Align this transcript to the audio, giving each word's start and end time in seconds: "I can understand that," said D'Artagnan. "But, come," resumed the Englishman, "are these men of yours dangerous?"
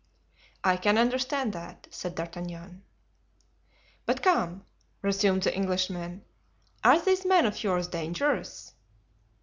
"I 0.63 0.77
can 0.77 0.97
understand 0.97 1.53
that," 1.53 1.85
said 1.91 2.15
D'Artagnan. 2.15 2.81
"But, 4.07 4.23
come," 4.23 4.65
resumed 5.03 5.43
the 5.43 5.55
Englishman, 5.55 6.25
"are 6.83 6.99
these 6.99 7.23
men 7.23 7.45
of 7.45 7.63
yours 7.63 7.87
dangerous?" 7.87 8.73